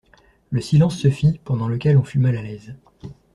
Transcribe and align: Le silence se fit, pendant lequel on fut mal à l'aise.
Le 0.49 0.61
silence 0.61 0.97
se 0.97 1.11
fit, 1.11 1.39
pendant 1.45 1.67
lequel 1.67 1.95
on 1.95 2.03
fut 2.03 2.17
mal 2.17 2.35
à 2.35 2.41
l'aise. 2.41 2.73